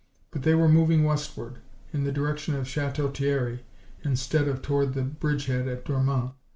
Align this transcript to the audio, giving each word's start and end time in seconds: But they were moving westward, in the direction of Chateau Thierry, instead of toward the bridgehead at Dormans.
But 0.31 0.41
they 0.41 0.55
were 0.55 0.67
moving 0.67 1.03
westward, 1.03 1.59
in 1.93 2.05
the 2.05 2.11
direction 2.11 2.55
of 2.55 2.67
Chateau 2.67 3.07
Thierry, 3.09 3.65
instead 4.03 4.47
of 4.47 4.63
toward 4.63 4.95
the 4.95 5.03
bridgehead 5.03 5.67
at 5.67 5.85
Dormans. 5.85 6.31